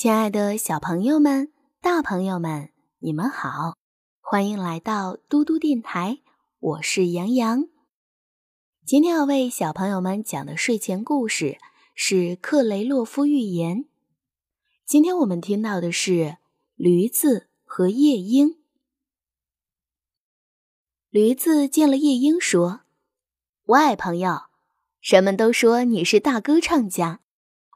[0.00, 3.76] 亲爱的小朋友们、大朋友们，你们好，
[4.22, 6.20] 欢迎来到嘟嘟电台，
[6.58, 7.68] 我是杨洋。
[8.86, 11.58] 今天要为小朋友们讲的睡前故事
[11.94, 13.84] 是《克雷洛夫寓言》。
[14.86, 16.38] 今天我们听到的是
[16.76, 18.56] 驴子和夜莺。
[21.10, 22.84] 驴子见了夜莺，说
[23.68, 24.44] ：“喂，朋友，
[25.02, 27.20] 人们都说你是大歌唱家。”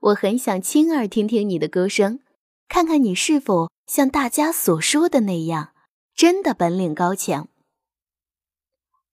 [0.05, 2.21] 我很想亲耳听听你的歌声，
[2.69, 5.73] 看看你是否像大家所说的那样，
[6.15, 7.49] 真的本领高强。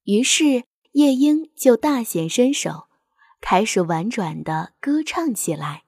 [0.04, 2.88] 于是夜莺就大显身手，
[3.40, 5.84] 开始婉转地歌唱起来。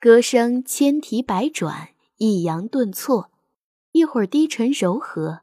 [0.00, 3.30] 歌声千提百转，抑扬顿挫，
[3.92, 5.42] 一会儿低沉柔和，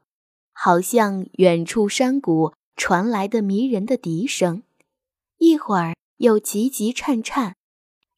[0.52, 4.60] 好像远处山谷传来的迷人的笛声；
[5.38, 7.56] 一会儿又急急颤颤。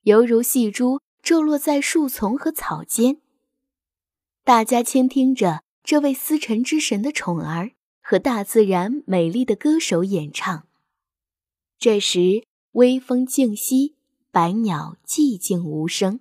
[0.02, 3.18] 犹如细珠坠落在树丛和草间。
[4.42, 10.66] 大家倾听着这位司晨之神的宠儿和大自然美丽的歌手演唱。
[11.78, 13.94] 这时，微风静息，
[14.32, 16.18] 百鸟寂静无声，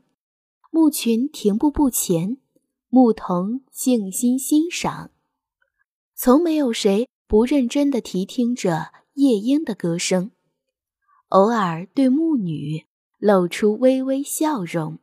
[0.69, 2.37] 牧群停步不前，
[2.89, 5.09] 牧童静心欣赏。
[6.13, 10.29] 从没有谁不认真地提听着夜莺的歌声，
[11.29, 12.85] 偶尔对牧女。
[13.21, 14.97] 露出微微笑容。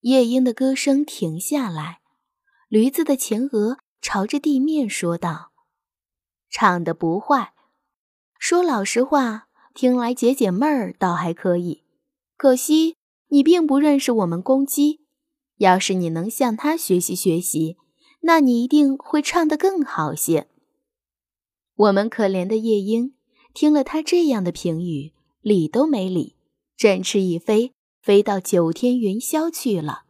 [0.00, 2.02] 夜莺的歌声停下来，
[2.68, 5.50] 驴子的前额朝着地面说道
[6.50, 7.54] ：“唱的不坏，
[8.38, 11.84] 说老实话，听来解解闷儿倒还可以。
[12.36, 12.96] 可惜
[13.28, 15.00] 你并不认识我们公鸡，
[15.56, 17.78] 要是你能向它学习学习，
[18.20, 20.50] 那你一定会唱得更好些。”
[21.74, 23.14] 我们可怜的夜莺
[23.54, 26.36] 听了他这样的评语，理都没理。
[26.78, 30.04] 振翅一飞，飞到九天云霄去了。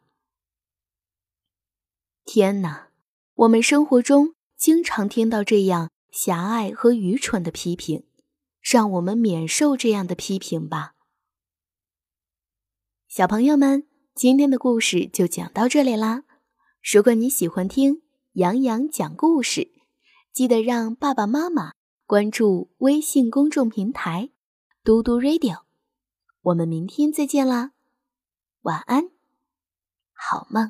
[2.26, 2.90] 天哪，
[3.36, 8.04] 我们生活中经常听到这样狭隘和愚蠢的批评，
[8.60, 10.92] 让我们免受这样的批评吧。
[13.08, 16.24] 小朋友们，今天的故事就讲到这里啦。
[16.92, 19.72] 如果你喜欢听杨洋讲故事，
[20.34, 21.72] 记得让爸爸妈妈
[22.04, 24.28] 关注微信公众平台
[24.84, 25.67] “嘟嘟 Radio”。
[26.40, 27.72] 我们明天再见啦，
[28.62, 29.10] 晚安，
[30.12, 30.66] 好梦。